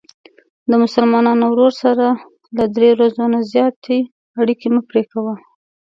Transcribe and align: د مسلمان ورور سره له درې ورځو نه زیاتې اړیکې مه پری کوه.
د 0.69 0.71
مسلمان 0.83 1.25
ورور 1.51 1.73
سره 1.83 2.05
له 2.57 2.65
درې 2.75 2.89
ورځو 2.93 3.25
نه 3.33 3.39
زیاتې 3.51 3.97
اړیکې 4.41 4.67
مه 4.73 4.81
پری 4.89 5.03
کوه. 5.11 5.35